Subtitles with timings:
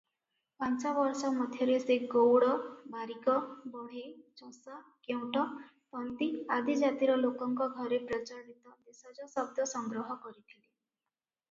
[0.61, 2.47] ପାଞ୍ଚ ବର୍ଷ ମଧ୍ୟରେ ସେ ଗଉଡ଼,
[2.95, 3.35] ବାରିକ,
[3.75, 4.07] ବଢ଼େଇ,
[4.41, 5.45] ଚଷା, କେଉଟ,
[5.97, 10.67] ତନ୍ତୀ ଆଦି ଜାତିର ଲୋକଙ୍କ ଘରେ ପ୍ରଚଳିତ ଦେଶଜ ଶବ୍ଦ ସଂଗ୍ରହ କରିଥିଲେ।